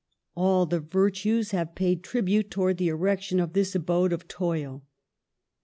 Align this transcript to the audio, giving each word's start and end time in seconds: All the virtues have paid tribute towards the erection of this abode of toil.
All 0.33 0.65
the 0.65 0.79
virtues 0.79 1.51
have 1.51 1.75
paid 1.75 2.01
tribute 2.01 2.49
towards 2.49 2.79
the 2.79 2.87
erection 2.87 3.39
of 3.39 3.53
this 3.53 3.75
abode 3.75 4.11
of 4.11 4.27
toil. 4.27 4.83